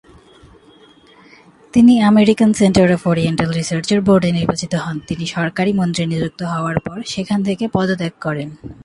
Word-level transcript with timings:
তিনি 1.73 1.93
American 2.01 2.51
Center 2.53 2.87
of 2.93 3.01
Oriental 3.07 3.49
রিসার্চের 3.51 3.99
বোর্ডে 4.01 4.29
নির্বাচিত 4.31 4.73
হন, 4.75 4.97
তিনি 5.07 5.25
সরকারি 5.25 5.71
মন্ত্রী 5.73 6.03
নিযুক্ত 6.05 6.41
হওয়ার 6.43 6.77
পর 6.79 6.97
সেখান 7.05 7.39
থেকে 7.43 7.63
পদত্যাগ 7.73 8.13
করেন। 8.21 8.49